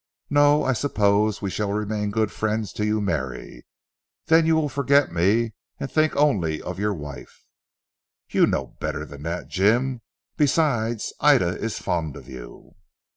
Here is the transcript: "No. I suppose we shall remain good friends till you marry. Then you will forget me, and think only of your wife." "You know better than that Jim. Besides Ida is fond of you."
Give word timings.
"No. 0.31 0.63
I 0.63 0.73
suppose 0.73 1.43
we 1.43 1.51
shall 1.51 1.71
remain 1.71 2.09
good 2.09 2.31
friends 2.31 2.73
till 2.73 2.87
you 2.87 2.99
marry. 3.01 3.67
Then 4.25 4.47
you 4.47 4.55
will 4.55 4.67
forget 4.67 5.11
me, 5.11 5.53
and 5.79 5.91
think 5.91 6.15
only 6.15 6.59
of 6.59 6.79
your 6.79 6.95
wife." 6.95 7.45
"You 8.27 8.47
know 8.47 8.75
better 8.79 9.05
than 9.05 9.21
that 9.21 9.47
Jim. 9.49 10.01
Besides 10.37 11.13
Ida 11.19 11.49
is 11.55 11.77
fond 11.77 12.15
of 12.15 12.27
you." 12.27 12.73